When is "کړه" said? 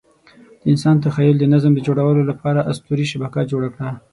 3.75-3.91